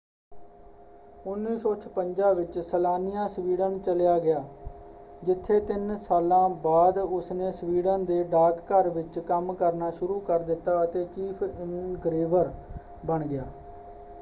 [1.25, 4.39] 1956 ਵਿੱਚ Slania Sweden ਚਲਿਆ ਗਿਆ
[5.23, 10.83] ਜਿੱਥੇ ਤਿੰਨ ਸਾਲਾਂ ਬਾਅਦ ਉਸਨੇ ਸਵੀਡਨ ਦੇ ਡਾਕ ਘਰ ਵਿੱਚ ਕੰਮ ਕਰਨਾ ਸ਼ੁਰੂ ਕਰ ਦਿੱਤਾ
[10.83, 12.51] ਅਤੇ ਚੀਫ਼ ਇਨਗ੍ਰੇਵਰ
[13.05, 13.45] ਬਣ ਗਿਆ।